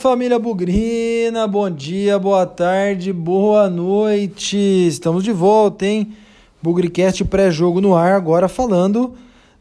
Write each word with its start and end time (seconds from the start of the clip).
família 0.00 0.38
Bugrina, 0.38 1.46
bom 1.46 1.70
dia, 1.70 2.18
boa 2.18 2.46
tarde, 2.46 3.12
boa 3.12 3.68
noite. 3.68 4.56
Estamos 4.56 5.22
de 5.22 5.30
volta, 5.30 5.84
hein? 5.84 6.16
Bugricast 6.62 7.22
pré-jogo 7.26 7.82
no 7.82 7.94
ar, 7.94 8.14
agora 8.14 8.48
falando 8.48 9.12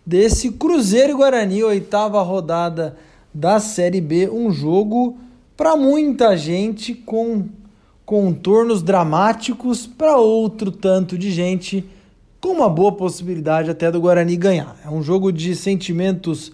desse 0.06 0.52
Cruzeiro 0.52 1.12
e 1.12 1.16
Guarani, 1.16 1.62
oitava 1.62 2.22
rodada 2.22 2.96
da 3.34 3.60
Série 3.60 4.00
B, 4.00 4.30
um 4.30 4.50
jogo 4.50 5.18
para 5.58 5.76
muita 5.76 6.38
gente 6.38 6.94
com 6.94 7.44
contornos 8.06 8.82
dramáticos, 8.82 9.86
para 9.86 10.16
outro 10.16 10.72
tanto 10.72 11.18
de 11.18 11.32
gente 11.32 11.84
com 12.40 12.54
uma 12.54 12.70
boa 12.70 12.94
possibilidade 12.94 13.70
até 13.70 13.92
do 13.92 14.00
Guarani 14.00 14.38
ganhar. 14.38 14.78
É 14.86 14.90
um 14.90 15.04
jogo 15.04 15.34
de 15.34 15.54
sentimentos 15.54 16.54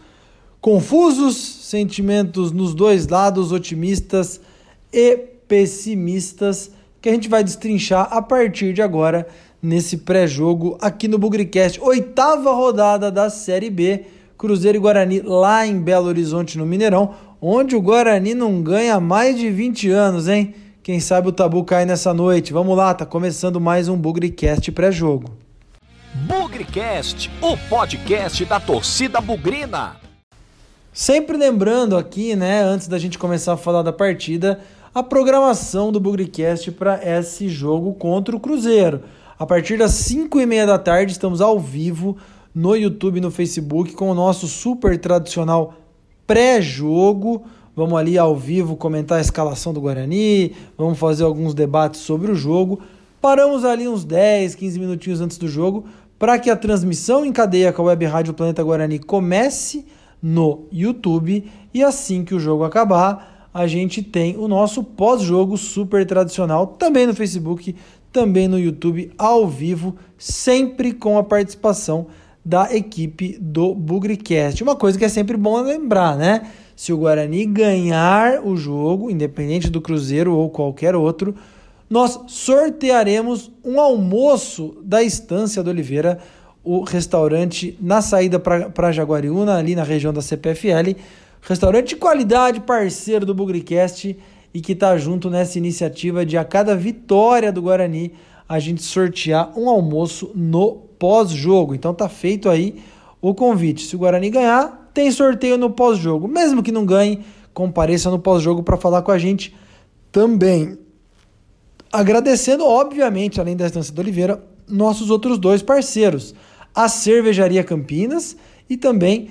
confusos, 0.65 1.35
sentimentos 1.37 2.51
nos 2.51 2.73
dois 2.73 3.07
lados, 3.07 3.51
otimistas 3.51 4.41
e 4.91 5.15
pessimistas, 5.47 6.71
que 6.99 7.07
a 7.07 7.11
gente 7.11 7.29
vai 7.29 7.43
destrinchar 7.43 8.07
a 8.09 8.19
partir 8.19 8.73
de 8.73 8.81
agora 8.81 9.27
nesse 9.61 9.97
pré-jogo 9.97 10.75
aqui 10.81 11.07
no 11.07 11.19
Bugricast. 11.19 11.79
Oitava 11.79 12.51
rodada 12.51 13.11
da 13.11 13.29
Série 13.29 13.69
B, 13.69 14.05
Cruzeiro 14.39 14.79
e 14.79 14.81
Guarani 14.81 15.21
lá 15.21 15.67
em 15.67 15.79
Belo 15.79 16.07
Horizonte, 16.07 16.57
no 16.57 16.65
Mineirão, 16.65 17.13
onde 17.39 17.75
o 17.75 17.81
Guarani 17.81 18.33
não 18.33 18.63
ganha 18.63 18.99
mais 18.99 19.37
de 19.37 19.51
20 19.51 19.91
anos, 19.91 20.27
hein? 20.27 20.55
Quem 20.81 20.99
sabe 20.99 21.27
o 21.27 21.31
tabu 21.31 21.63
cai 21.63 21.85
nessa 21.85 22.11
noite. 22.11 22.51
Vamos 22.51 22.75
lá, 22.75 22.91
tá 22.91 23.05
começando 23.05 23.61
mais 23.61 23.87
um 23.87 23.95
Bugricast 23.95 24.71
pré-jogo. 24.71 25.29
Bugricast, 26.27 27.29
o 27.39 27.55
podcast 27.69 28.43
da 28.45 28.59
torcida 28.59 29.21
bugrina. 29.21 30.04
Sempre 30.95 31.35
lembrando 31.35 31.97
aqui, 31.97 32.37
né, 32.37 32.63
antes 32.63 32.87
da 32.87 32.97
gente 32.97 33.19
começar 33.19 33.51
a 33.51 33.57
falar 33.57 33.81
da 33.81 33.91
partida, 33.91 34.61
a 34.93 35.03
programação 35.03 35.91
do 35.91 35.99
Bugricast 35.99 36.71
para 36.71 37.01
esse 37.03 37.49
jogo 37.49 37.93
contra 37.95 38.33
o 38.33 38.39
Cruzeiro. 38.39 39.01
A 39.37 39.45
partir 39.45 39.77
das 39.77 39.91
5 39.91 40.39
e 40.39 40.45
meia 40.45 40.65
da 40.65 40.79
tarde, 40.79 41.11
estamos 41.11 41.41
ao 41.41 41.59
vivo 41.59 42.15
no 42.55 42.77
YouTube 42.77 43.17
e 43.17 43.21
no 43.21 43.29
Facebook 43.29 43.91
com 43.91 44.09
o 44.09 44.13
nosso 44.13 44.47
super 44.47 44.97
tradicional 44.97 45.73
pré-jogo. 46.25 47.43
Vamos 47.75 47.99
ali 47.99 48.17
ao 48.17 48.33
vivo 48.33 48.77
comentar 48.77 49.17
a 49.17 49.21
escalação 49.21 49.73
do 49.73 49.81
Guarani, 49.81 50.55
vamos 50.77 50.97
fazer 50.97 51.25
alguns 51.25 51.53
debates 51.53 51.99
sobre 51.99 52.31
o 52.31 52.35
jogo. 52.35 52.79
Paramos 53.19 53.65
ali 53.65 53.85
uns 53.85 54.05
10, 54.05 54.55
15 54.55 54.79
minutinhos 54.79 55.19
antes 55.19 55.37
do 55.37 55.49
jogo 55.49 55.83
para 56.17 56.39
que 56.39 56.49
a 56.49 56.55
transmissão 56.55 57.25
em 57.25 57.33
cadeia 57.33 57.73
com 57.73 57.81
a 57.81 57.85
Web 57.87 58.05
Rádio 58.05 58.33
Planeta 58.33 58.63
Guarani 58.63 58.97
comece 58.97 59.85
no 60.21 60.65
YouTube 60.71 61.49
e 61.73 61.83
assim 61.83 62.23
que 62.23 62.33
o 62.33 62.39
jogo 62.39 62.63
acabar, 62.63 63.49
a 63.53 63.67
gente 63.67 64.01
tem 64.01 64.35
o 64.37 64.47
nosso 64.47 64.83
pós-jogo 64.83 65.57
super 65.57 66.05
tradicional 66.05 66.67
também 66.67 67.07
no 67.07 67.13
Facebook, 67.13 67.75
também 68.11 68.47
no 68.47 68.59
YouTube 68.59 69.11
ao 69.17 69.47
vivo, 69.47 69.95
sempre 70.17 70.93
com 70.93 71.17
a 71.17 71.23
participação 71.23 72.07
da 72.43 72.73
equipe 72.75 73.37
do 73.39 73.73
Bugricast. 73.73 74.61
Uma 74.61 74.75
coisa 74.75 74.99
que 74.99 75.05
é 75.05 75.09
sempre 75.09 75.35
bom 75.35 75.61
lembrar, 75.61 76.15
né? 76.15 76.49
Se 76.75 76.93
o 76.93 76.97
Guarani 76.97 77.45
ganhar 77.45 78.45
o 78.45 78.55
jogo, 78.55 79.09
independente 79.09 79.69
do 79.69 79.81
Cruzeiro 79.81 80.35
ou 80.35 80.49
qualquer 80.49 80.95
outro, 80.95 81.33
nós 81.89 82.19
sortearemos 82.27 83.51
um 83.63 83.79
almoço 83.79 84.77
da 84.83 85.01
Estância 85.01 85.63
do 85.63 85.69
Oliveira 85.69 86.19
o 86.65 86.83
restaurante 86.83 87.77
na 87.79 88.01
saída 88.01 88.39
para 88.39 88.91
Jaguariúna, 88.91 89.55
ali 89.55 89.75
na 89.75 89.83
região 89.83 90.11
da 90.11 90.21
CPFL. 90.21 90.97
Restaurante 91.41 91.89
de 91.89 91.95
qualidade, 91.95 92.59
parceiro 92.59 93.23
do 93.23 93.35
Bugricast 93.35 94.17
e 94.51 94.59
que 94.59 94.71
está 94.71 94.97
junto 94.97 95.29
nessa 95.29 95.59
iniciativa 95.59 96.25
de 96.25 96.37
a 96.37 96.43
cada 96.43 96.75
vitória 96.75 97.51
do 97.51 97.61
Guarani 97.61 98.13
a 98.49 98.57
gente 98.57 98.81
sortear 98.81 99.51
um 99.57 99.69
almoço 99.69 100.31
no 100.33 100.71
pós-jogo. 100.97 101.75
Então 101.75 101.93
tá 101.93 102.09
feito 102.09 102.49
aí 102.49 102.81
o 103.21 103.33
convite. 103.35 103.85
Se 103.85 103.95
o 103.95 103.99
Guarani 103.99 104.31
ganhar, 104.31 104.89
tem 104.91 105.11
sorteio 105.11 105.57
no 105.57 105.69
pós-jogo. 105.69 106.27
Mesmo 106.27 106.63
que 106.63 106.71
não 106.71 106.85
ganhe, 106.85 107.23
compareça 107.53 108.09
no 108.09 108.17
pós-jogo 108.17 108.63
para 108.63 108.77
falar 108.77 109.03
com 109.03 109.11
a 109.11 109.17
gente 109.19 109.55
também. 110.11 110.79
Agradecendo, 111.91 112.65
obviamente, 112.65 113.39
além 113.39 113.55
da 113.55 113.67
Estância 113.67 113.93
do 113.93 113.99
Oliveira, 113.99 114.43
nossos 114.67 115.11
outros 115.11 115.37
dois 115.37 115.61
parceiros 115.61 116.33
a 116.75 116.89
Cervejaria 116.89 117.63
Campinas 117.63 118.35
e 118.69 118.75
também 118.75 119.29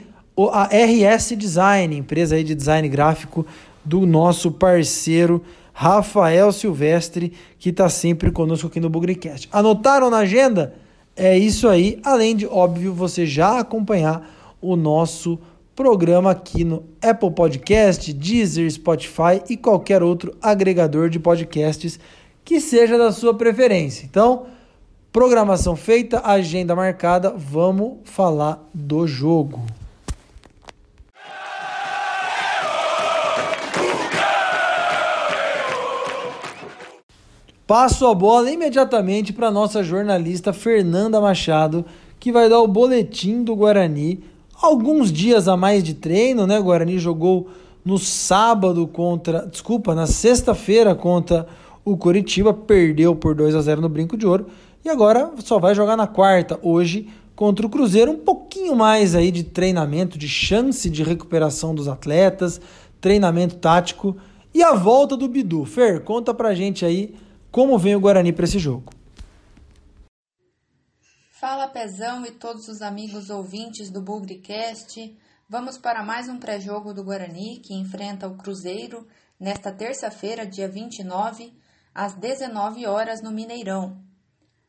a 0.52 0.64
RS 0.64 1.36
Design, 1.36 1.96
empresa 1.96 2.42
de 2.42 2.54
design 2.54 2.88
gráfico 2.88 3.46
do 3.84 4.06
nosso 4.06 4.50
parceiro 4.50 5.42
Rafael 5.72 6.50
Silvestre, 6.52 7.32
que 7.58 7.70
está 7.70 7.88
sempre 7.88 8.30
conosco 8.30 8.68
aqui 8.68 8.80
no 8.80 8.88
Bugricast. 8.88 9.48
Anotaram 9.52 10.08
na 10.08 10.18
agenda? 10.18 10.74
É 11.16 11.36
isso 11.36 11.68
aí, 11.68 12.00
além 12.02 12.34
de, 12.34 12.46
óbvio, 12.46 12.92
você 12.92 13.26
já 13.26 13.58
acompanhar 13.58 14.56
o 14.60 14.74
nosso 14.74 15.38
programa 15.74 16.30
aqui 16.30 16.64
no 16.64 16.84
Apple 17.02 17.30
Podcast, 17.32 18.12
Deezer, 18.12 18.70
Spotify 18.70 19.42
e 19.48 19.56
qualquer 19.56 20.02
outro 20.02 20.34
agregador 20.40 21.10
de 21.10 21.18
podcasts 21.18 21.98
que 22.44 22.60
seja 22.60 22.96
da 22.96 23.10
sua 23.10 23.34
preferência. 23.34 24.06
Então, 24.08 24.46
Programação 25.14 25.76
feita, 25.76 26.20
agenda 26.24 26.74
marcada, 26.74 27.32
vamos 27.38 27.98
falar 28.02 28.68
do 28.74 29.06
jogo. 29.06 29.64
Passo 37.64 38.08
a 38.08 38.12
bola 38.12 38.50
imediatamente 38.50 39.32
para 39.32 39.52
nossa 39.52 39.84
jornalista 39.84 40.52
Fernanda 40.52 41.20
Machado, 41.20 41.84
que 42.18 42.32
vai 42.32 42.48
dar 42.48 42.58
o 42.58 42.66
boletim 42.66 43.44
do 43.44 43.54
Guarani. 43.54 44.18
Alguns 44.60 45.12
dias 45.12 45.46
a 45.46 45.56
mais 45.56 45.84
de 45.84 45.94
treino, 45.94 46.44
né? 46.44 46.58
O 46.58 46.64
Guarani 46.64 46.98
jogou 46.98 47.46
no 47.84 48.00
sábado 48.00 48.84
contra, 48.88 49.46
desculpa, 49.46 49.94
na 49.94 50.08
sexta-feira 50.08 50.92
contra 50.92 51.46
o 51.84 51.96
Coritiba, 51.96 52.52
perdeu 52.52 53.14
por 53.14 53.36
2 53.36 53.54
a 53.54 53.60
0 53.60 53.80
no 53.80 53.88
Brinco 53.88 54.16
de 54.16 54.26
Ouro 54.26 54.46
e 54.84 54.90
agora 54.90 55.32
só 55.38 55.58
vai 55.58 55.74
jogar 55.74 55.96
na 55.96 56.06
quarta, 56.06 56.58
hoje, 56.62 57.10
contra 57.34 57.66
o 57.66 57.70
Cruzeiro. 57.70 58.12
Um 58.12 58.18
pouquinho 58.18 58.76
mais 58.76 59.14
aí 59.14 59.30
de 59.30 59.42
treinamento, 59.42 60.18
de 60.18 60.28
chance 60.28 60.90
de 60.90 61.02
recuperação 61.02 61.74
dos 61.74 61.88
atletas, 61.88 62.60
treinamento 63.00 63.56
tático 63.56 64.16
e 64.52 64.62
a 64.62 64.74
volta 64.74 65.16
do 65.16 65.26
Bidu. 65.26 65.64
Fer, 65.64 66.04
conta 66.04 66.34
pra 66.34 66.54
gente 66.54 66.84
aí 66.84 67.16
como 67.50 67.78
vem 67.78 67.96
o 67.96 68.00
Guarani 68.00 68.32
para 68.32 68.44
esse 68.44 68.58
jogo. 68.58 68.92
Fala 71.40 71.68
Pezão 71.68 72.24
e 72.26 72.30
todos 72.30 72.68
os 72.68 72.82
amigos 72.82 73.30
ouvintes 73.30 73.90
do 73.90 74.00
Bugricast. 74.00 75.16
Vamos 75.48 75.76
para 75.76 76.02
mais 76.02 76.28
um 76.28 76.38
pré-jogo 76.38 76.94
do 76.94 77.04
Guarani 77.04 77.58
que 77.58 77.74
enfrenta 77.74 78.26
o 78.26 78.36
Cruzeiro 78.36 79.06
nesta 79.38 79.70
terça-feira, 79.70 80.46
dia 80.46 80.68
29, 80.68 81.52
às 81.94 82.14
19 82.14 82.86
horas 82.86 83.20
no 83.20 83.30
Mineirão. 83.30 84.13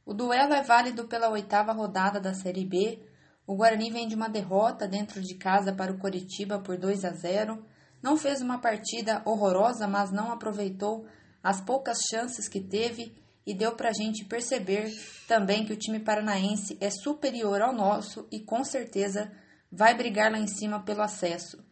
O 0.06 0.14
duelo 0.14 0.54
é 0.54 0.62
válido 0.62 1.08
pela 1.08 1.30
oitava 1.30 1.74
rodada 1.74 2.20
da 2.20 2.32
Série 2.32 2.64
B. 2.64 3.02
O 3.48 3.56
Guarani 3.56 3.90
vem 3.90 4.08
de 4.08 4.14
uma 4.14 4.30
derrota 4.30 4.88
dentro 4.88 5.20
de 5.20 5.34
casa 5.34 5.74
para 5.74 5.92
o 5.92 5.98
Coritiba 5.98 6.60
por 6.60 6.78
2 6.78 7.04
a 7.04 7.10
0. 7.10 7.66
Não 8.04 8.16
fez 8.16 8.40
uma 8.40 8.60
partida 8.60 9.24
horrorosa, 9.26 9.88
mas 9.88 10.12
não 10.12 10.32
aproveitou 10.32 11.08
as 11.42 11.60
poucas 11.60 11.98
chances 12.08 12.48
que 12.48 12.62
teve 12.62 13.16
e 13.48 13.54
deu 13.56 13.76
para 13.76 13.90
a 13.90 13.94
gente 13.94 14.26
perceber 14.26 14.92
também 15.28 15.66
que 15.66 15.74
o 15.74 15.78
time 15.78 16.00
paranaense 16.00 16.78
é 16.80 16.92
superior 16.92 17.62
ao 17.62 17.74
nosso 17.74 18.28
e 18.32 18.40
com 18.40 18.64
certeza 18.64 19.32
vai 19.72 19.96
brigar 19.96 20.32
lá 20.32 20.38
em 20.38 20.48
cima 20.48 20.84
pelo 20.84 21.02
acesso. 21.02 21.64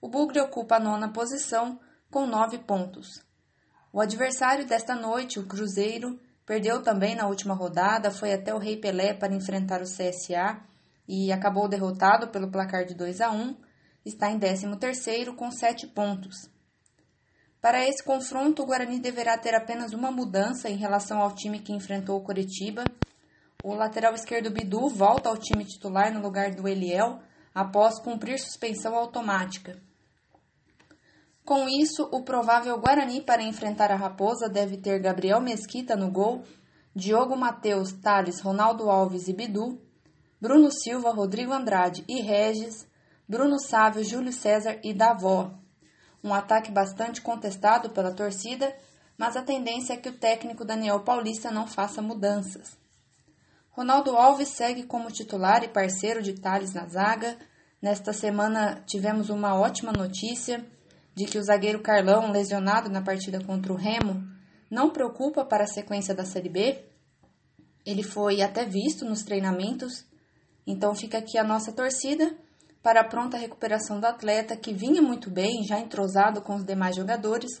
O 0.00 0.08
Bugre 0.08 0.40
ocupa 0.40 0.76
a 0.76 0.80
nona 0.80 1.12
posição 1.12 1.78
com 2.10 2.26
nove 2.26 2.58
pontos. 2.58 3.08
O 3.92 4.00
adversário 4.00 4.66
desta 4.66 4.94
noite, 4.94 5.38
o 5.38 5.46
Cruzeiro, 5.46 6.18
Perdeu 6.46 6.82
também 6.82 7.14
na 7.14 7.26
última 7.26 7.54
rodada, 7.54 8.10
foi 8.10 8.32
até 8.32 8.54
o 8.54 8.58
Rei 8.58 8.76
Pelé 8.76 9.14
para 9.14 9.34
enfrentar 9.34 9.80
o 9.80 9.84
CSA 9.84 10.60
e 11.08 11.32
acabou 11.32 11.68
derrotado 11.68 12.28
pelo 12.28 12.50
placar 12.50 12.84
de 12.84 12.94
2 12.94 13.20
a 13.22 13.30
1. 13.30 13.56
Está 14.04 14.30
em 14.30 14.38
13º 14.38 15.34
com 15.34 15.50
7 15.50 15.86
pontos. 15.86 16.50
Para 17.62 17.88
esse 17.88 18.04
confronto, 18.04 18.62
o 18.62 18.66
Guarani 18.66 19.00
deverá 19.00 19.38
ter 19.38 19.54
apenas 19.54 19.94
uma 19.94 20.10
mudança 20.10 20.68
em 20.68 20.76
relação 20.76 21.22
ao 21.22 21.34
time 21.34 21.60
que 21.60 21.72
enfrentou 21.72 22.18
o 22.18 22.22
Coritiba. 22.22 22.84
O 23.62 23.72
lateral 23.72 24.12
esquerdo 24.12 24.50
Bidu 24.50 24.90
volta 24.90 25.30
ao 25.30 25.38
time 25.38 25.64
titular 25.64 26.12
no 26.12 26.20
lugar 26.20 26.54
do 26.54 26.68
Eliel 26.68 27.20
após 27.54 27.98
cumprir 28.02 28.38
suspensão 28.38 28.94
automática. 28.94 29.80
Com 31.44 31.68
isso, 31.68 32.08
o 32.10 32.22
provável 32.22 32.78
Guarani 32.78 33.20
para 33.20 33.42
enfrentar 33.42 33.90
a 33.90 33.96
Raposa 33.96 34.48
deve 34.48 34.78
ter 34.78 34.98
Gabriel 34.98 35.42
Mesquita 35.42 35.94
no 35.94 36.10
gol, 36.10 36.42
Diogo 36.96 37.36
Matheus, 37.36 37.92
Thales, 37.92 38.40
Ronaldo 38.40 38.88
Alves 38.88 39.28
e 39.28 39.34
Bidu, 39.34 39.78
Bruno 40.40 40.70
Silva, 40.72 41.10
Rodrigo 41.10 41.52
Andrade 41.52 42.02
e 42.08 42.22
Regis, 42.22 42.86
Bruno 43.28 43.60
Sávio, 43.60 44.02
Júlio 44.02 44.32
César 44.32 44.80
e 44.82 44.94
Davó. 44.94 45.50
um 46.22 46.32
ataque 46.32 46.70
bastante 46.70 47.20
contestado 47.20 47.90
pela 47.90 48.14
torcida, 48.14 48.74
mas 49.18 49.36
a 49.36 49.42
tendência 49.42 49.92
é 49.92 49.96
que 49.98 50.08
o 50.08 50.16
técnico 50.16 50.64
Daniel 50.64 51.00
Paulista 51.00 51.50
não 51.50 51.66
faça 51.66 52.00
mudanças. 52.00 52.78
Ronaldo 53.70 54.16
Alves 54.16 54.48
segue 54.48 54.84
como 54.84 55.10
titular 55.10 55.62
e 55.62 55.68
parceiro 55.68 56.22
de 56.22 56.32
Thales 56.40 56.72
na 56.72 56.86
zaga. 56.86 57.36
Nesta 57.82 58.14
semana 58.14 58.82
tivemos 58.86 59.28
uma 59.28 59.54
ótima 59.54 59.92
notícia 59.92 60.64
de 61.14 61.26
que 61.26 61.38
o 61.38 61.42
zagueiro 61.42 61.80
Carlão, 61.80 62.32
lesionado 62.32 62.90
na 62.90 63.00
partida 63.00 63.42
contra 63.42 63.72
o 63.72 63.76
Remo, 63.76 64.26
não 64.70 64.90
preocupa 64.90 65.44
para 65.44 65.64
a 65.64 65.68
sequência 65.68 66.14
da 66.14 66.24
Série 66.24 66.48
B. 66.48 66.84
Ele 67.86 68.02
foi 68.02 68.42
até 68.42 68.64
visto 68.64 69.04
nos 69.04 69.22
treinamentos, 69.22 70.04
então 70.66 70.94
fica 70.94 71.18
aqui 71.18 71.38
a 71.38 71.44
nossa 71.44 71.72
torcida 71.72 72.34
para 72.82 73.00
a 73.00 73.08
pronta 73.08 73.36
recuperação 73.36 74.00
do 74.00 74.06
atleta, 74.06 74.56
que 74.56 74.74
vinha 74.74 75.00
muito 75.00 75.30
bem, 75.30 75.64
já 75.64 75.78
entrosado 75.78 76.42
com 76.42 76.54
os 76.54 76.64
demais 76.64 76.96
jogadores. 76.96 77.60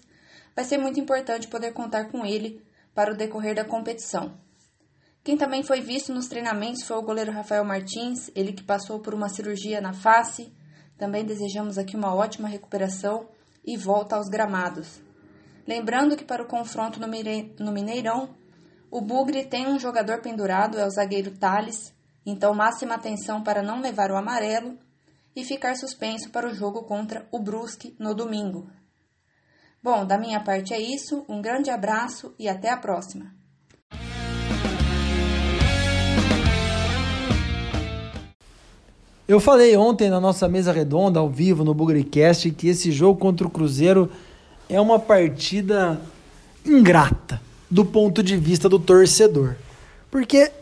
Vai 0.54 0.64
ser 0.64 0.78
muito 0.78 0.98
importante 0.98 1.48
poder 1.48 1.72
contar 1.72 2.10
com 2.10 2.26
ele 2.26 2.62
para 2.94 3.12
o 3.12 3.16
decorrer 3.16 3.54
da 3.54 3.64
competição. 3.64 4.36
Quem 5.22 5.38
também 5.38 5.62
foi 5.62 5.80
visto 5.80 6.12
nos 6.12 6.26
treinamentos 6.26 6.82
foi 6.82 6.96
o 6.98 7.02
goleiro 7.02 7.32
Rafael 7.32 7.64
Martins, 7.64 8.30
ele 8.34 8.52
que 8.52 8.62
passou 8.62 9.00
por 9.00 9.14
uma 9.14 9.28
cirurgia 9.30 9.80
na 9.80 9.94
face. 9.94 10.52
Também 10.98 11.24
desejamos 11.24 11.78
aqui 11.78 11.96
uma 11.96 12.14
ótima 12.14 12.46
recuperação 12.46 13.26
e 13.66 13.76
volta 13.76 14.16
aos 14.16 14.28
gramados. 14.28 15.00
Lembrando 15.66 16.16
que 16.16 16.24
para 16.24 16.42
o 16.42 16.46
confronto 16.46 17.00
no 17.00 17.72
Mineirão, 17.72 18.36
o 18.90 19.00
Bugre 19.00 19.44
tem 19.44 19.66
um 19.66 19.78
jogador 19.78 20.20
pendurado, 20.20 20.78
é 20.78 20.86
o 20.86 20.90
zagueiro 20.90 21.36
Thales, 21.36 21.94
então 22.24 22.54
máxima 22.54 22.94
atenção 22.94 23.42
para 23.42 23.62
não 23.62 23.80
levar 23.80 24.10
o 24.10 24.16
amarelo 24.16 24.78
e 25.34 25.44
ficar 25.44 25.76
suspenso 25.76 26.30
para 26.30 26.46
o 26.46 26.54
jogo 26.54 26.84
contra 26.84 27.26
o 27.32 27.38
Brusque 27.38 27.96
no 27.98 28.14
domingo. 28.14 28.70
Bom, 29.82 30.06
da 30.06 30.16
minha 30.16 30.40
parte 30.42 30.72
é 30.72 30.80
isso, 30.80 31.24
um 31.28 31.42
grande 31.42 31.70
abraço 31.70 32.34
e 32.38 32.48
até 32.48 32.70
a 32.70 32.76
próxima! 32.76 33.43
Eu 39.26 39.40
falei 39.40 39.74
ontem 39.74 40.10
na 40.10 40.20
nossa 40.20 40.46
mesa 40.46 40.70
redonda, 40.70 41.18
ao 41.18 41.30
vivo, 41.30 41.64
no 41.64 41.72
Bugrecast, 41.72 42.50
que 42.50 42.68
esse 42.68 42.92
jogo 42.92 43.18
contra 43.18 43.46
o 43.46 43.50
Cruzeiro 43.50 44.10
é 44.68 44.78
uma 44.78 44.98
partida 44.98 45.98
ingrata 46.64 47.40
do 47.70 47.86
ponto 47.86 48.22
de 48.22 48.36
vista 48.36 48.68
do 48.68 48.78
torcedor. 48.78 49.54
Porque 50.10 50.52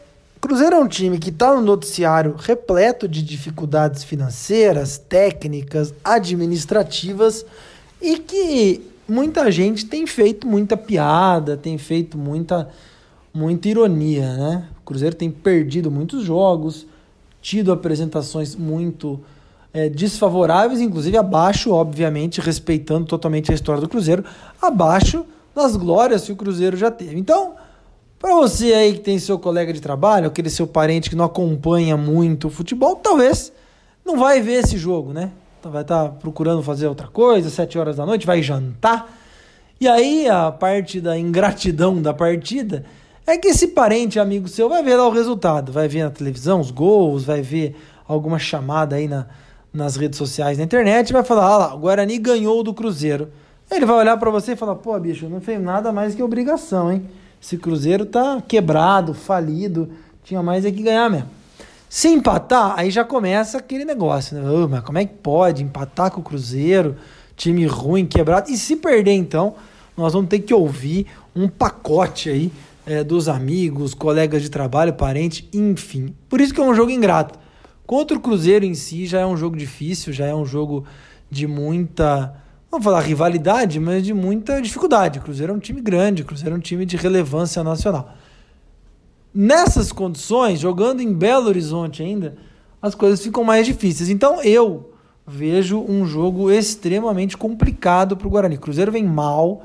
Cruzeiro 0.41 0.77
é 0.77 0.79
um 0.79 0.87
time 0.87 1.19
que 1.19 1.31
está 1.31 1.55
no 1.57 1.61
noticiário 1.61 2.37
repleto 2.39 3.09
de 3.09 3.21
dificuldades 3.21 4.05
financeiras, 4.05 4.97
técnicas, 4.97 5.93
administrativas 6.05 7.45
e 8.01 8.17
que 8.17 8.81
muita 9.09 9.51
gente 9.51 9.87
tem 9.87 10.07
feito 10.07 10.47
muita 10.47 10.77
piada, 10.77 11.57
tem 11.57 11.77
feito 11.79 12.17
muita, 12.17 12.69
muita 13.35 13.69
ironia, 13.69 14.37
né? 14.37 14.69
O 14.81 14.85
Cruzeiro 14.85 15.17
tem 15.17 15.33
perdido 15.33 15.91
muitos 15.91 16.25
jogos, 16.25 16.87
tido 17.43 17.73
apresentações 17.73 18.55
muito 18.55 19.21
é, 19.75 19.89
desfavoráveis, 19.89 20.81
inclusive 20.81 21.19
abaixo, 21.19 21.73
obviamente, 21.73 22.41
respeitando 22.41 23.07
totalmente 23.07 23.51
a 23.51 23.55
história 23.55 23.81
do 23.81 23.89
Cruzeiro, 23.89 24.25
abaixo 24.61 25.27
das 25.55 25.77
glórias 25.77 26.25
que 26.25 26.33
o 26.33 26.37
Cruzeiro 26.37 26.77
já 26.77 26.91
teve. 26.91 27.19
Então, 27.19 27.55
para 28.19 28.35
você 28.37 28.73
aí 28.73 28.93
que 28.93 29.01
tem 29.01 29.19
seu 29.19 29.39
colega 29.39 29.73
de 29.73 29.81
trabalho, 29.81 30.29
aquele 30.29 30.49
seu 30.49 30.67
parente 30.67 31.11
que 31.11 31.17
não 31.17 31.25
acompanha 31.25 31.97
muito 31.97 32.47
o 32.47 32.51
futebol, 32.51 32.95
talvez 32.95 33.53
não 34.05 34.17
vai 34.17 34.41
ver 34.41 34.65
esse 34.65 34.79
jogo, 34.79 35.13
né? 35.13 35.33
Vai 35.63 35.83
estar 35.83 36.05
tá 36.05 36.09
procurando 36.09 36.63
fazer 36.63 36.87
outra 36.87 37.09
coisa, 37.09 37.51
sete 37.51 37.79
horas 37.79 37.97
da 37.97 38.07
noite, 38.07 38.27
vai 38.27 38.43
jantar. 38.43 39.13
E 39.81 39.89
aí 39.89 40.29
a 40.29 40.51
parte 40.53 41.01
da 41.01 41.19
ingratidão 41.19 42.01
da 42.01 42.15
partida 42.15 42.85
é 43.27 43.39
que 43.39 43.49
esse 43.49 43.69
parente 43.69 44.19
amigo 44.19 44.49
seu 44.49 44.69
vai 44.69 44.83
ver 44.83 44.97
lá 44.97 45.07
o 45.07 45.13
resultado, 45.13 45.73
vai 45.73 45.89
ver 45.89 46.05
na 46.05 46.11
televisão 46.11 46.61
os 46.61 46.71
gols, 46.71 47.25
vai 47.25 47.41
ver 47.41 47.77
alguma 48.07 48.39
chamada 48.39 48.97
aí 48.97 49.07
na, 49.07 49.27
nas 49.73 49.97
redes 49.97 50.19
sociais, 50.19 50.59
na 50.59 50.65
internet, 50.65 51.13
vai 51.13 51.23
falar: 51.23 51.47
ah 51.47 51.59
lá, 51.59 51.75
o 51.75 51.79
Guarani 51.79 52.19
ganhou 52.19 52.63
do 52.63 52.75
Cruzeiro. 52.75 53.29
Ele 53.71 53.87
vai 53.87 53.97
olhar 53.97 54.17
para 54.17 54.31
você 54.31 54.53
e 54.53 54.57
falar: 54.57 54.75
pô, 54.75 54.99
bicho, 54.99 55.29
não 55.29 55.41
fez 55.41 55.61
nada 55.61 55.93
mais 55.93 56.15
que 56.15 56.23
obrigação, 56.23 56.93
hein? 56.93 57.09
Esse 57.41 57.57
Cruzeiro 57.57 58.07
tá 58.07 58.43
quebrado, 58.47 59.15
falido, 59.15 59.91
tinha 60.23 60.43
mais 60.43 60.65
é 60.65 60.71
que 60.71 60.83
ganhar 60.83 61.11
mesmo. 61.11 61.29
Se 61.89 62.09
empatar, 62.09 62.75
aí 62.77 62.91
já 62.91 63.05
começa 63.05 63.59
aquele 63.59 63.85
negócio, 63.85 64.37
né? 64.37 64.49
Oh, 64.49 64.67
mas 64.67 64.83
como 64.83 64.99
é 64.99 65.05
que 65.05 65.15
pode 65.15 65.63
empatar 65.63 66.11
com 66.11 66.21
o 66.21 66.25
Cruzeiro? 66.25 66.97
Time 67.37 67.67
ruim, 67.67 68.07
quebrado. 68.07 68.51
E 68.51 68.57
se 68.57 68.77
perder, 68.77 69.13
então, 69.13 69.55
nós 69.97 70.13
vamos 70.13 70.29
ter 70.31 70.39
que 70.39 70.55
ouvir 70.55 71.07
um 71.35 71.49
pacote 71.49 72.31
aí 72.31 72.53
é, 72.87 73.05
dos 73.05 73.29
amigos, 73.29 73.95
colegas 73.95 74.43
de 74.43 74.51
trabalho, 74.51 74.95
parente, 74.95 75.49
enfim. 75.53 76.15
Por 76.29 76.41
isso 76.41 76.53
que 76.53 76.61
é 76.61 76.65
um 76.65 76.75
jogo 76.75 76.91
ingrato. 76.91 77.39
Contra 77.87 78.17
o 78.17 78.21
Cruzeiro 78.21 78.65
em 78.65 78.75
si 78.75 79.07
já 79.07 79.21
é 79.21 79.27
um 79.27 79.37
jogo 79.37 79.57
difícil, 79.57 80.13
já 80.13 80.27
é 80.27 80.35
um 80.35 80.45
jogo 80.45 80.85
de 81.31 81.47
muita, 81.47 82.35
vamos 82.71 82.85
falar 82.85 83.01
rivalidade, 83.01 83.79
mas 83.81 84.05
de 84.05 84.15
muita 84.15 84.61
dificuldade. 84.61 85.19
O 85.19 85.23
Cruzeiro 85.23 85.53
é 85.53 85.57
um 85.57 85.61
time 85.61 85.81
grande, 85.81 86.23
o 86.23 86.25
Cruzeiro 86.25 86.55
é 86.55 86.59
um 86.59 86.61
time 86.61 86.85
de 86.87 86.97
relevância 86.97 87.63
nacional. 87.63 88.15
Nessas 89.35 89.93
condições, 89.93 90.61
jogando 90.61 91.01
em 91.01 91.13
Belo 91.13 91.49
Horizonte 91.49 92.03
ainda, 92.03 92.37
as 92.81 92.95
coisas 92.95 93.23
ficam 93.23 93.45
mais 93.45 93.67
difíceis. 93.67 94.11
Então 94.11 94.43
eu 94.43 94.93
vejo 95.27 95.81
um 95.81 96.05
jogo 96.05 96.51
extremamente 96.51 97.37
complicado 97.37 98.17
para 98.17 98.27
o 98.27 98.31
Guarani. 98.31 98.57
O 98.57 98.61
Cruzeiro 98.61 98.93
vem 98.93 99.05
mal, 99.05 99.65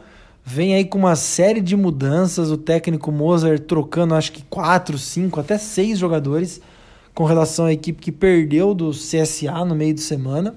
Vem 0.50 0.76
aí 0.76 0.86
com 0.86 0.98
uma 0.98 1.18
série 1.18 1.60
de 1.60 1.76
mudanças, 1.76 2.50
o 2.50 2.56
técnico 2.56 3.12
Mozart 3.12 3.64
trocando 3.64 4.16
acho 4.16 4.32
que 4.32 4.42
quatro, 4.44 4.98
cinco, 4.98 5.42
até 5.42 5.58
seis 5.58 6.00
jogadores 6.00 6.62
com 7.14 7.26
relação 7.26 7.66
à 7.66 7.74
equipe 7.74 8.02
que 8.02 8.14
perdeu 8.14 8.74
do 8.74 8.92
CSA 8.92 9.66
no 9.66 9.76
meio 9.76 9.94
de 9.94 10.00
semana. 10.00 10.56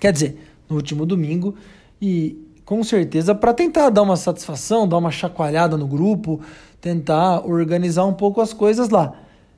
Quer 0.00 0.12
dizer, 0.12 0.36
no 0.68 0.74
último 0.74 1.06
domingo. 1.06 1.54
E 2.00 2.36
com 2.64 2.82
certeza 2.82 3.36
para 3.36 3.54
tentar 3.54 3.88
dar 3.88 4.02
uma 4.02 4.16
satisfação, 4.16 4.88
dar 4.88 4.98
uma 4.98 5.12
chacoalhada 5.12 5.76
no 5.76 5.86
grupo, 5.86 6.40
tentar 6.80 7.46
organizar 7.46 8.04
um 8.04 8.14
pouco 8.14 8.40
as 8.40 8.52
coisas 8.52 8.88
lá. 8.88 9.14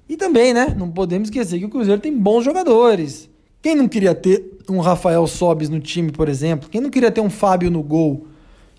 E 0.07 0.19
também, 0.19 0.53
né? 0.53 0.75
Não 0.77 0.91
podemos 0.91 1.31
esquecer 1.31 1.59
que 1.59 1.65
o 1.65 1.71
Cruzeiro 1.71 1.99
tem 1.99 2.15
bons 2.15 2.45
jogadores. 2.45 3.31
Quem 3.63 3.75
não 3.75 3.89
queria 3.89 4.15
ter 4.15 4.59
um 4.69 4.81
Rafael 4.81 5.27
Sobis 5.27 5.71
no 5.71 5.81
time, 5.81 6.13
por 6.13 6.29
exemplo? 6.29 6.69
Quem 6.69 6.83
não 6.83 6.91
queria 6.91 7.11
ter 7.11 7.23
um 7.23 7.31
Fábio 7.31 7.71
no 7.71 7.83
gol? 7.83 8.34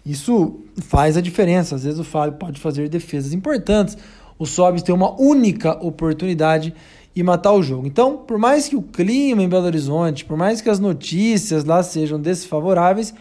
Isso 0.06 0.60
faz 0.78 1.18
a 1.18 1.22
diferença. 1.22 1.76
Às 1.76 1.84
vezes 1.84 2.00
o 2.00 2.04
Fábio 2.04 2.38
pode 2.38 2.60
fazer 2.60 2.88
defesas 2.90 3.34
importantes. 3.34 3.98
O 4.38 4.46
Sobis 4.46 4.84
tem 4.84 4.94
uma 4.94 5.20
única 5.20 5.72
oportunidade 5.84 6.74
e 7.16 7.24
matar 7.24 7.54
o 7.54 7.64
jogo. 7.64 7.88
Então, 7.88 8.18
por 8.18 8.38
mais 8.38 8.68
que 8.68 8.76
o 8.76 8.82
clima 8.82 9.42
em 9.42 9.50
Belo 9.50 9.66
Horizonte, 9.66 10.26
por 10.26 10.38
mais 10.38 10.62
que 10.62 10.70
as 10.70 10.80
notícias 10.80 11.64
lá 11.64 11.82
sejam 11.82 12.20
desfavoráveis, 12.20 13.14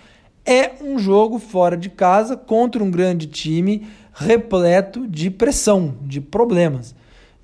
é 0.44 0.72
um 0.82 0.98
jogo 0.98 1.38
fora 1.38 1.76
de 1.76 1.88
casa 1.88 2.36
contra 2.36 2.82
um 2.82 2.90
grande 2.90 3.26
time 3.28 3.86
repleto 4.12 5.06
de 5.06 5.30
pressão, 5.30 5.94
de 6.02 6.20
problemas. 6.20 6.94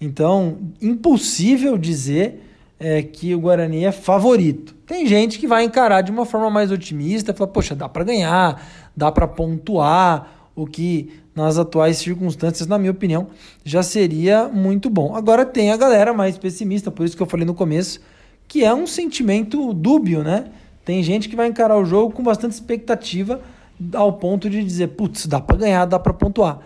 Então, 0.01 0.59
impossível 0.81 1.79
dizer 1.79 2.43
é, 2.79 3.03
que 3.03 3.35
o 3.35 3.41
Guarani 3.41 3.85
é 3.85 3.93
favorito. 3.93 4.75
Tem 4.91 5.07
gente 5.07 5.39
que 5.39 5.47
vai 5.47 5.63
encarar 5.63 6.01
de 6.01 6.11
uma 6.11 6.27
forma 6.27 6.51
mais 6.51 6.73
otimista, 6.73 7.33
fala, 7.33 7.47
poxa, 7.47 7.77
dá 7.77 7.89
para 7.89 8.03
ganhar, 8.03 8.61
dá 8.97 9.13
para 9.13 9.29
pontuar, 9.29 10.51
o 10.53 10.67
que 10.67 11.13
nas 11.33 11.59
atuais 11.59 11.99
circunstâncias, 11.99 12.67
na 12.67 12.77
minha 12.77 12.91
opinião, 12.91 13.29
já 13.65 13.85
seria 13.85 14.49
muito 14.49 14.91
bom. 14.91 15.15
Agora 15.15 15.47
tem 15.47 15.71
a 15.71 15.77
galera 15.77 16.13
mais 16.13 16.37
pessimista, 16.37 16.91
por 16.91 17.07
isso 17.07 17.17
que 17.17 17.23
eu 17.23 17.27
falei 17.29 17.47
no 17.47 17.55
começo, 17.55 18.01
que 18.49 18.65
é 18.65 18.75
um 18.75 18.85
sentimento 18.85 19.73
dúbio, 19.73 20.25
né? 20.25 20.47
Tem 20.85 21.01
gente 21.05 21.29
que 21.29 21.37
vai 21.37 21.47
encarar 21.47 21.79
o 21.79 21.85
jogo 21.85 22.13
com 22.13 22.25
bastante 22.25 22.55
expectativa, 22.55 23.41
ao 23.95 24.15
ponto 24.15 24.51
de 24.51 24.65
dizer, 24.65 24.89
putz, 24.89 25.25
dá 25.29 25.41
para 25.41 25.57
ganhar, 25.57 25.85
dá 25.85 26.01
para 26.01 26.13
pontuar. 26.13 26.59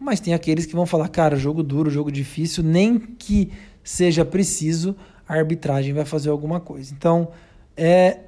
Mas 0.00 0.18
tem 0.18 0.34
aqueles 0.34 0.66
que 0.66 0.74
vão 0.74 0.84
falar, 0.84 1.06
cara, 1.10 1.36
jogo 1.36 1.62
duro, 1.62 1.88
jogo 1.90 2.10
difícil, 2.10 2.64
nem 2.64 2.98
que 2.98 3.52
seja 3.84 4.24
preciso, 4.24 4.96
a 5.28 5.34
arbitragem 5.34 5.94
vai 5.94 6.04
fazer 6.04 6.30
alguma 6.30 6.58
coisa. 6.58 6.92
Então, 6.92 7.28
é 7.78 8.18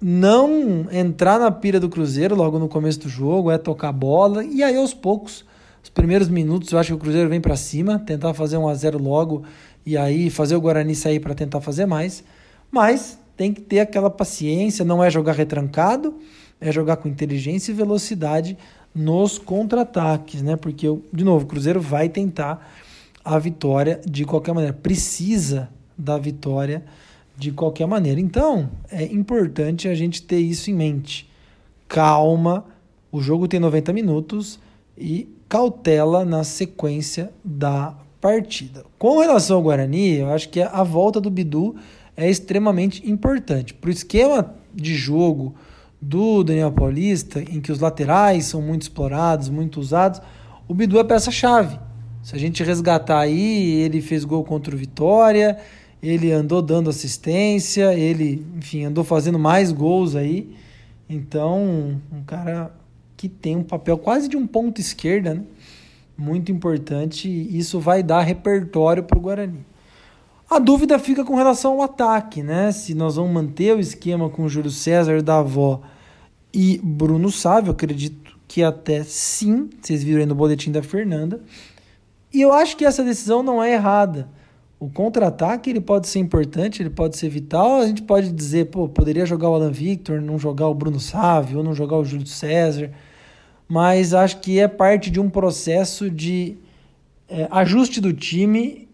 não 0.00 0.86
entrar 0.90 1.38
na 1.38 1.50
pira 1.50 1.80
do 1.80 1.88
Cruzeiro 1.88 2.36
logo 2.36 2.58
no 2.58 2.68
começo 2.68 3.00
do 3.00 3.08
jogo, 3.08 3.50
é 3.50 3.58
tocar 3.58 3.92
bola. 3.92 4.44
E 4.44 4.62
aí 4.62 4.76
aos 4.76 4.94
poucos, 4.94 5.44
os 5.82 5.90
primeiros 5.90 6.28
minutos, 6.28 6.70
eu 6.70 6.78
acho 6.78 6.90
que 6.90 6.94
o 6.94 6.98
Cruzeiro 6.98 7.28
vem 7.28 7.40
para 7.40 7.56
cima, 7.56 7.98
tentar 7.98 8.32
fazer 8.34 8.56
um 8.56 8.68
a 8.68 8.74
0 8.74 9.02
logo 9.02 9.42
e 9.84 9.96
aí 9.96 10.30
fazer 10.30 10.54
o 10.54 10.60
Guarani 10.60 10.94
sair 10.94 11.18
para 11.18 11.34
tentar 11.34 11.60
fazer 11.60 11.86
mais, 11.86 12.22
mas 12.70 13.18
tem 13.36 13.52
que 13.52 13.60
ter 13.60 13.80
aquela 13.80 14.08
paciência, 14.08 14.84
não 14.84 15.02
é 15.02 15.10
jogar 15.10 15.32
retrancado, 15.32 16.14
é 16.60 16.70
jogar 16.70 16.96
com 16.96 17.08
inteligência 17.08 17.72
e 17.72 17.74
velocidade 17.74 18.56
nos 18.94 19.38
contra-ataques, 19.38 20.42
né? 20.42 20.54
Porque 20.54 20.86
de 21.12 21.24
novo, 21.24 21.44
o 21.44 21.48
Cruzeiro 21.48 21.80
vai 21.80 22.08
tentar 22.08 22.72
a 23.24 23.38
vitória 23.38 24.00
de 24.08 24.24
qualquer 24.24 24.52
maneira, 24.52 24.76
precisa 24.76 25.68
da 25.98 26.18
vitória 26.18 26.84
de 27.36 27.52
qualquer 27.52 27.86
maneira. 27.86 28.20
Então, 28.20 28.70
é 28.90 29.04
importante 29.04 29.88
a 29.88 29.94
gente 29.94 30.22
ter 30.22 30.38
isso 30.38 30.70
em 30.70 30.74
mente. 30.74 31.30
calma. 31.88 32.64
O 33.10 33.20
jogo 33.20 33.46
tem 33.46 33.60
90 33.60 33.92
minutos 33.92 34.58
e 34.96 35.28
cautela 35.48 36.24
na 36.24 36.44
sequência 36.44 37.30
da 37.44 37.94
partida. 38.20 38.84
Com 38.98 39.18
relação 39.18 39.56
ao 39.56 39.62
Guarani, 39.62 40.18
eu 40.18 40.30
acho 40.30 40.48
que 40.48 40.62
a 40.62 40.82
volta 40.82 41.20
do 41.20 41.30
Bidu 41.30 41.76
é 42.16 42.30
extremamente 42.30 43.08
importante. 43.10 43.74
Para 43.74 43.88
o 43.88 43.92
esquema 43.92 44.54
de 44.74 44.94
jogo 44.94 45.54
do 46.00 46.42
Daniel 46.42 46.72
Paulista, 46.72 47.40
em 47.40 47.60
que 47.60 47.70
os 47.70 47.80
laterais 47.80 48.46
são 48.46 48.62
muito 48.62 48.82
explorados, 48.82 49.48
muito 49.48 49.78
usados, 49.78 50.22
o 50.66 50.74
Bidu 50.74 50.98
é 50.98 51.04
peça-chave. 51.04 51.78
Se 52.22 52.34
a 52.34 52.38
gente 52.38 52.62
resgatar 52.62 53.18
aí, 53.18 53.82
ele 53.82 54.00
fez 54.00 54.24
gol 54.24 54.44
contra 54.44 54.74
o 54.74 54.78
Vitória, 54.78 55.58
ele 56.02 56.32
andou 56.32 56.60
dando 56.60 56.90
assistência, 56.90 57.94
ele, 57.94 58.44
enfim, 58.56 58.84
andou 58.84 59.04
fazendo 59.04 59.38
mais 59.38 59.70
gols 59.70 60.16
aí. 60.16 60.54
Então, 61.08 62.00
um 62.12 62.24
cara 62.24 62.74
que 63.16 63.28
tem 63.28 63.54
um 63.54 63.62
papel 63.62 63.96
quase 63.96 64.28
de 64.28 64.36
um 64.36 64.46
ponto 64.46 64.80
esquerda, 64.80 65.34
né? 65.34 65.42
Muito 66.18 66.50
importante. 66.50 67.28
E 67.28 67.56
isso 67.56 67.78
vai 67.78 68.02
dar 68.02 68.22
repertório 68.22 69.04
para 69.04 69.16
o 69.16 69.20
Guarani. 69.20 69.64
A 70.50 70.58
dúvida 70.58 70.98
fica 70.98 71.24
com 71.24 71.36
relação 71.36 71.74
ao 71.74 71.82
ataque, 71.82 72.42
né? 72.42 72.72
Se 72.72 72.94
nós 72.94 73.16
vamos 73.16 73.32
manter 73.32 73.76
o 73.76 73.80
esquema 73.80 74.28
com 74.28 74.48
Júlio 74.48 74.70
César, 74.70 75.22
Davó 75.22 75.82
e 76.52 76.80
Bruno 76.82 77.30
Sávio, 77.30 77.72
acredito 77.72 78.36
que 78.48 78.62
até 78.62 79.04
sim. 79.04 79.70
Vocês 79.80 80.02
viram 80.02 80.20
aí 80.20 80.26
no 80.26 80.34
boletim 80.34 80.70
da 80.70 80.82
Fernanda. 80.82 81.40
E 82.32 82.40
eu 82.40 82.52
acho 82.52 82.76
que 82.76 82.84
essa 82.84 83.04
decisão 83.04 83.42
não 83.42 83.62
é 83.62 83.72
errada. 83.72 84.28
O 84.82 84.90
contra-ataque 84.90 85.70
ele 85.70 85.80
pode 85.80 86.08
ser 86.08 86.18
importante, 86.18 86.82
ele 86.82 86.90
pode 86.90 87.16
ser 87.16 87.28
vital. 87.28 87.80
A 87.80 87.86
gente 87.86 88.02
pode 88.02 88.32
dizer, 88.32 88.66
pô, 88.66 88.88
poderia 88.88 89.24
jogar 89.24 89.48
o 89.48 89.54
Alan 89.54 89.70
Victor, 89.70 90.20
não 90.20 90.38
jogar 90.38 90.66
o 90.66 90.74
Bruno 90.74 90.98
Sávio, 90.98 91.58
ou 91.58 91.64
não 91.64 91.74
jogar 91.74 91.96
o 91.96 92.04
Júlio 92.04 92.26
César 92.26 92.90
mas 93.72 94.12
acho 94.12 94.40
que 94.40 94.58
é 94.58 94.68
parte 94.68 95.10
de 95.10 95.18
um 95.18 95.30
processo 95.30 96.10
de 96.10 96.58
é, 97.26 97.48
ajuste 97.50 98.02
do 98.02 98.12
time 98.12 98.86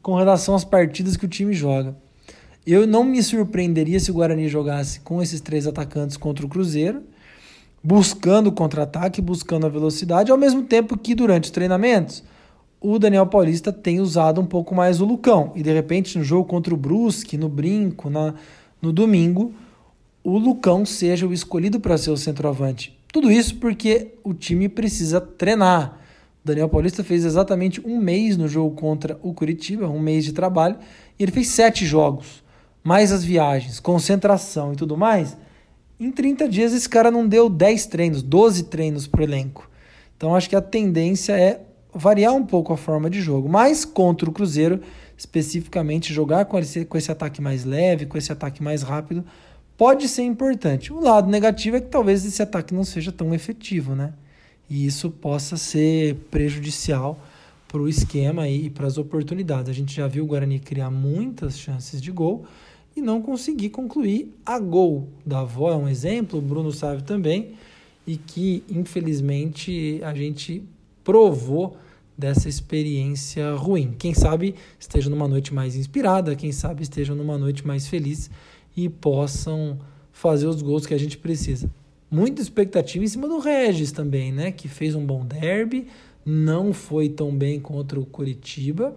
com 0.00 0.14
relação 0.14 0.54
às 0.54 0.64
partidas 0.64 1.14
que 1.14 1.26
o 1.26 1.28
time 1.28 1.52
joga. 1.52 1.94
Eu 2.66 2.86
não 2.86 3.04
me 3.04 3.22
surpreenderia 3.22 4.00
se 4.00 4.10
o 4.10 4.14
Guarani 4.14 4.48
jogasse 4.48 5.00
com 5.00 5.22
esses 5.22 5.42
três 5.42 5.66
atacantes 5.66 6.16
contra 6.16 6.46
o 6.46 6.48
Cruzeiro, 6.48 7.02
buscando 7.84 8.46
o 8.46 8.52
contra-ataque, 8.52 9.20
buscando 9.20 9.66
a 9.66 9.68
velocidade, 9.68 10.32
ao 10.32 10.38
mesmo 10.38 10.62
tempo 10.62 10.96
que 10.96 11.14
durante 11.14 11.44
os 11.44 11.50
treinamentos 11.50 12.24
o 12.80 12.98
Daniel 12.98 13.26
Paulista 13.26 13.72
tem 13.72 14.00
usado 14.00 14.40
um 14.40 14.46
pouco 14.46 14.74
mais 14.74 15.00
o 15.00 15.04
Lucão. 15.04 15.52
E 15.54 15.62
de 15.62 15.72
repente 15.72 16.16
no 16.16 16.24
jogo 16.24 16.48
contra 16.48 16.72
o 16.72 16.76
Brusque, 16.76 17.36
no 17.36 17.48
Brinco, 17.48 18.08
na, 18.08 18.34
no 18.80 18.92
domingo, 18.92 19.52
o 20.22 20.38
Lucão 20.38 20.84
seja 20.84 21.26
o 21.26 21.32
escolhido 21.32 21.80
para 21.80 21.98
ser 21.98 22.10
o 22.10 22.16
centroavante. 22.16 22.96
Tudo 23.12 23.30
isso 23.30 23.56
porque 23.56 24.14
o 24.22 24.32
time 24.34 24.68
precisa 24.68 25.20
treinar. 25.20 25.98
O 26.44 26.46
Daniel 26.46 26.68
Paulista 26.68 27.02
fez 27.02 27.24
exatamente 27.24 27.80
um 27.84 27.98
mês 27.98 28.36
no 28.36 28.46
jogo 28.46 28.74
contra 28.76 29.18
o 29.22 29.32
Curitiba, 29.34 29.88
um 29.88 29.98
mês 29.98 30.24
de 30.24 30.32
trabalho, 30.32 30.76
e 31.18 31.22
ele 31.22 31.32
fez 31.32 31.48
sete 31.48 31.84
jogos, 31.84 32.44
mais 32.84 33.10
as 33.10 33.24
viagens, 33.24 33.80
concentração 33.80 34.72
e 34.72 34.76
tudo 34.76 34.96
mais. 34.96 35.36
Em 35.98 36.12
30 36.12 36.48
dias 36.48 36.72
esse 36.72 36.88
cara 36.88 37.10
não 37.10 37.26
deu 37.26 37.48
10 37.48 37.86
treinos, 37.86 38.22
12 38.22 38.64
treinos 38.64 39.06
para 39.06 39.20
o 39.20 39.24
elenco. 39.24 39.68
Então 40.16 40.34
acho 40.34 40.48
que 40.48 40.56
a 40.56 40.60
tendência 40.60 41.32
é 41.32 41.60
variar 41.94 42.34
um 42.34 42.44
pouco 42.44 42.72
a 42.72 42.76
forma 42.76 43.08
de 43.08 43.20
jogo, 43.20 43.48
mas 43.48 43.84
contra 43.84 44.28
o 44.28 44.32
Cruzeiro, 44.32 44.80
especificamente 45.16 46.12
jogar 46.12 46.44
com 46.44 46.58
esse, 46.58 46.84
com 46.84 46.96
esse 46.96 47.10
ataque 47.10 47.40
mais 47.40 47.64
leve, 47.64 48.06
com 48.06 48.18
esse 48.18 48.30
ataque 48.30 48.62
mais 48.62 48.82
rápido, 48.82 49.24
pode 49.76 50.08
ser 50.08 50.22
importante. 50.22 50.92
O 50.92 51.00
lado 51.00 51.28
negativo 51.28 51.76
é 51.76 51.80
que 51.80 51.88
talvez 51.88 52.24
esse 52.24 52.42
ataque 52.42 52.74
não 52.74 52.84
seja 52.84 53.10
tão 53.10 53.34
efetivo, 53.34 53.94
né? 53.94 54.12
E 54.68 54.86
isso 54.86 55.10
possa 55.10 55.56
ser 55.56 56.14
prejudicial 56.30 57.18
para 57.66 57.80
o 57.80 57.88
esquema 57.88 58.48
e 58.48 58.70
para 58.70 58.86
as 58.86 58.98
oportunidades. 58.98 59.70
A 59.70 59.74
gente 59.74 59.94
já 59.94 60.06
viu 60.06 60.24
o 60.24 60.26
Guarani 60.26 60.58
criar 60.58 60.90
muitas 60.90 61.58
chances 61.58 62.00
de 62.00 62.10
gol 62.10 62.44
e 62.96 63.00
não 63.00 63.22
conseguir 63.22 63.70
concluir 63.70 64.34
a 64.44 64.58
gol. 64.58 65.08
Da 65.24 65.40
avó 65.40 65.70
é 65.70 65.76
um 65.76 65.88
exemplo, 65.88 66.38
o 66.38 66.42
Bruno 66.42 66.72
Sávio 66.72 67.02
também, 67.02 67.54
e 68.06 68.16
que 68.16 68.64
infelizmente 68.68 70.00
a 70.02 70.14
gente 70.14 70.62
provou 71.08 71.74
dessa 72.18 72.50
experiência 72.50 73.54
ruim. 73.54 73.94
Quem 73.98 74.12
sabe 74.12 74.54
esteja 74.78 75.08
numa 75.08 75.26
noite 75.26 75.54
mais 75.54 75.74
inspirada, 75.74 76.36
quem 76.36 76.52
sabe 76.52 76.82
esteja 76.82 77.14
numa 77.14 77.38
noite 77.38 77.66
mais 77.66 77.88
feliz 77.88 78.30
e 78.76 78.90
possam 78.90 79.78
fazer 80.12 80.46
os 80.46 80.60
gols 80.60 80.84
que 80.84 80.92
a 80.92 80.98
gente 80.98 81.16
precisa. 81.16 81.70
Muita 82.10 82.42
expectativa 82.42 83.02
em 83.02 83.08
cima 83.08 83.26
do 83.26 83.38
Regis 83.38 83.90
também, 83.90 84.30
né? 84.30 84.52
Que 84.52 84.68
fez 84.68 84.94
um 84.94 85.06
bom 85.06 85.24
derby, 85.24 85.86
não 86.26 86.74
foi 86.74 87.08
tão 87.08 87.34
bem 87.34 87.58
contra 87.58 87.98
o 87.98 88.04
Curitiba 88.04 88.94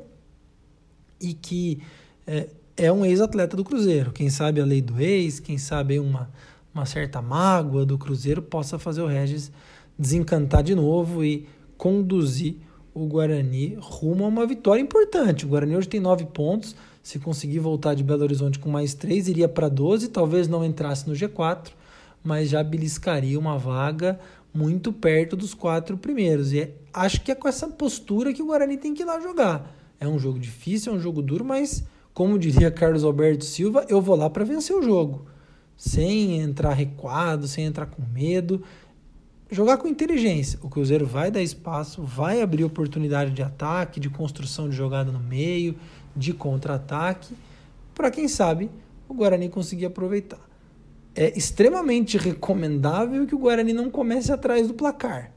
e 1.18 1.34
que 1.34 1.80
é, 2.27 2.50
é 2.75 2.91
um 2.91 3.06
ex-atleta 3.06 3.56
do 3.56 3.63
Cruzeiro. 3.63 4.12
Quem 4.12 4.30
sabe 4.30 4.60
a 4.60 4.65
lei 4.65 4.82
do 4.82 5.00
ex, 5.00 5.39
quem 5.39 5.58
sabe 5.58 5.98
uma, 5.98 6.30
uma 6.75 6.86
certa 6.86 7.22
mágoa 7.22 7.86
do 7.86 7.98
Cruzeiro 7.98 8.41
possa 8.41 8.77
fazer 8.77 9.01
o 9.01 9.08
Regis 9.08 9.50
desencantar 9.98 10.62
de 10.62 10.75
novo 10.75 11.24
e 11.24 11.48
conduzir 11.81 12.57
o 12.93 13.07
Guarani 13.07 13.75
rumo 13.81 14.23
a 14.23 14.27
uma 14.27 14.45
vitória 14.45 14.79
importante. 14.79 15.47
O 15.47 15.50
Guarani 15.50 15.75
hoje 15.75 15.89
tem 15.89 16.00
nove 16.00 16.25
pontos 16.25 16.75
se 17.01 17.17
conseguir 17.17 17.57
voltar 17.57 17.95
de 17.95 18.03
Belo 18.03 18.21
Horizonte 18.21 18.59
com 18.59 18.69
mais 18.69 18.93
três, 18.93 19.27
iria 19.27 19.50
para 19.50 19.67
12, 19.67 20.09
talvez 20.09 20.47
não 20.47 20.63
entrasse 20.63 21.09
no 21.09 21.15
G4, 21.15 21.69
mas 22.23 22.50
já 22.50 22.63
beliscaria 22.63 23.39
uma 23.39 23.57
vaga 23.57 24.19
muito 24.53 24.93
perto 24.93 25.35
dos 25.35 25.55
quatro 25.55 25.97
primeiros. 25.97 26.53
E 26.53 26.59
é, 26.59 26.71
acho 26.93 27.21
que 27.21 27.31
é 27.31 27.35
com 27.35 27.47
essa 27.47 27.67
postura 27.67 28.31
que 28.31 28.43
o 28.43 28.45
Guarani 28.45 28.77
tem 28.77 28.93
que 28.93 29.01
ir 29.01 29.05
lá 29.05 29.19
jogar. 29.19 29.75
É 30.00 30.07
um 30.07 30.19
jogo 30.19 30.38
difícil, 30.38 30.93
é 30.93 30.95
um 30.95 31.00
jogo 31.00 31.23
duro, 31.23 31.43
mas 31.43 31.83
como 32.13 32.38
diria 32.38 32.69
Carlos 32.69 33.03
Alberto 33.03 33.43
Silva, 33.43 33.88
eu 33.89 34.00
vou 34.00 34.15
lá 34.15 34.29
para 34.29 34.45
vencer 34.45 34.75
o 34.75 34.83
jogo. 34.83 35.25
Sem 35.75 36.41
entrar 36.41 36.73
recuado, 36.73 37.47
sem 37.47 37.65
entrar 37.65 37.88
com 37.88 38.03
medo. 38.13 38.61
Jogar 39.51 39.77
com 39.77 39.88
inteligência. 39.89 40.58
O 40.63 40.70
Cruzeiro 40.70 41.05
vai 41.05 41.29
dar 41.29 41.41
espaço, 41.41 42.01
vai 42.01 42.41
abrir 42.41 42.63
oportunidade 42.63 43.31
de 43.31 43.43
ataque, 43.43 44.00
de 44.00 44.10
construção 44.10 44.70
de 44.70 44.75
jogada 44.77 45.12
no 45.12 45.20
meio, 45.20 45.75
de 46.15 46.31
contra-ataque, 46.31 47.36
para 47.93 48.10
quem 48.10 48.29
sabe 48.29 48.70
o 49.10 49.13
Guarani 49.13 49.50
conseguir 49.50 49.88
aproveitar. 49.88 50.39
É 51.13 51.38
extremamente 51.38 52.17
recomendável 52.17 53.27
que 53.27 53.36
o 53.36 53.39
Guarani 53.39 53.74
não 53.74 53.91
comece 53.91 54.31
atrás 54.31 54.70
do 54.70 54.74
placar, 54.74 55.34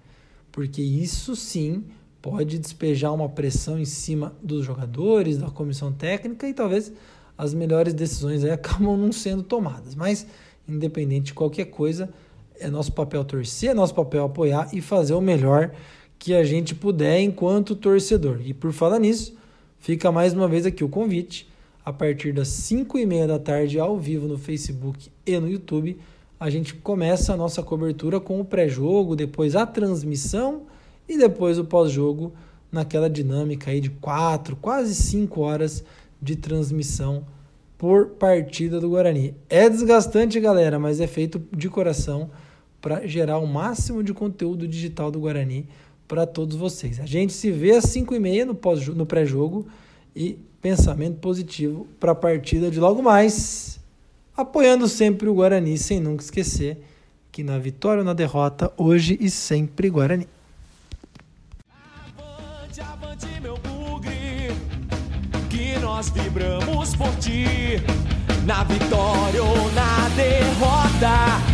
porque 0.52 0.80
isso 0.80 1.34
sim 1.34 1.82
pode 2.22 2.56
despejar 2.60 3.12
uma 3.12 3.28
pressão 3.28 3.80
em 3.80 3.84
cima 3.84 4.32
dos 4.40 4.64
jogadores, 4.64 5.38
da 5.38 5.50
comissão 5.50 5.92
técnica 5.92 6.48
e 6.48 6.54
talvez 6.54 6.92
as 7.36 7.52
melhores 7.52 7.92
decisões 7.92 8.44
aí 8.44 8.52
acabam 8.52 8.96
não 8.96 9.10
sendo 9.10 9.42
tomadas. 9.42 9.96
Mas, 9.96 10.24
independente 10.68 11.26
de 11.26 11.34
qualquer 11.34 11.64
coisa, 11.64 12.14
é 12.58 12.68
nosso 12.68 12.92
papel 12.92 13.24
torcer, 13.24 13.70
é 13.70 13.74
nosso 13.74 13.94
papel 13.94 14.24
apoiar 14.24 14.68
e 14.72 14.80
fazer 14.80 15.14
o 15.14 15.20
melhor 15.20 15.72
que 16.18 16.34
a 16.34 16.44
gente 16.44 16.74
puder 16.74 17.20
enquanto 17.20 17.74
torcedor. 17.74 18.40
E 18.44 18.54
por 18.54 18.72
falar 18.72 18.98
nisso, 18.98 19.36
Fica 19.84 20.10
mais 20.10 20.32
uma 20.32 20.48
vez 20.48 20.64
aqui 20.64 20.82
o 20.82 20.88
convite. 20.88 21.46
A 21.84 21.92
partir 21.92 22.32
das 22.32 22.48
5 22.48 22.96
e 22.96 23.04
meia 23.04 23.26
da 23.26 23.38
tarde, 23.38 23.78
ao 23.78 23.98
vivo 23.98 24.26
no 24.26 24.38
Facebook 24.38 25.10
e 25.26 25.38
no 25.38 25.46
YouTube, 25.46 25.98
a 26.40 26.48
gente 26.48 26.72
começa 26.76 27.34
a 27.34 27.36
nossa 27.36 27.62
cobertura 27.62 28.18
com 28.18 28.40
o 28.40 28.44
pré-jogo, 28.46 29.14
depois 29.14 29.54
a 29.54 29.66
transmissão 29.66 30.62
e 31.06 31.18
depois 31.18 31.58
o 31.58 31.66
pós-jogo 31.66 32.32
naquela 32.72 33.10
dinâmica 33.10 33.72
aí 33.72 33.78
de 33.78 33.90
4, 33.90 34.56
quase 34.56 34.94
5 34.94 35.38
horas 35.42 35.84
de 36.18 36.34
transmissão 36.34 37.26
por 37.76 38.06
partida 38.06 38.80
do 38.80 38.88
Guarani. 38.88 39.34
É 39.50 39.68
desgastante, 39.68 40.40
galera, 40.40 40.78
mas 40.78 40.98
é 40.98 41.06
feito 41.06 41.42
de 41.54 41.68
coração 41.68 42.30
para 42.84 43.06
gerar 43.06 43.38
o 43.38 43.46
máximo 43.46 44.02
de 44.02 44.12
conteúdo 44.12 44.68
digital 44.68 45.10
do 45.10 45.18
Guarani 45.18 45.66
para 46.06 46.26
todos 46.26 46.54
vocês. 46.54 47.00
A 47.00 47.06
gente 47.06 47.32
se 47.32 47.50
vê 47.50 47.70
às 47.70 47.84
5 47.84 48.14
e 48.14 48.20
meia 48.20 48.44
no, 48.44 48.54
pós, 48.54 48.86
no 48.88 49.06
pré-jogo 49.06 49.66
e 50.14 50.38
pensamento 50.60 51.16
positivo 51.16 51.86
para 51.98 52.12
a 52.12 52.14
partida 52.14 52.70
de 52.70 52.78
logo 52.78 53.02
mais, 53.02 53.80
apoiando 54.36 54.86
sempre 54.86 55.30
o 55.30 55.34
Guarani, 55.34 55.78
sem 55.78 55.98
nunca 55.98 56.22
esquecer 56.22 56.76
que 57.32 57.42
na 57.42 57.58
vitória 57.58 58.00
ou 58.00 58.04
na 58.04 58.12
derrota, 58.12 58.70
hoje 58.76 59.16
e 59.18 59.30
sempre 59.30 59.88
Guarani. 59.88 60.28
Avante, 62.06 62.82
avante, 62.82 63.40
meu 63.40 63.56
bugre, 63.56 64.52
que 65.48 65.78
nós 65.80 66.10
vibramos 66.10 66.94
por 66.94 67.16
ti, 67.16 67.46
na 68.44 68.62
vitória 68.62 69.42
ou 69.42 69.72
na 69.72 70.08
derrota, 70.10 71.53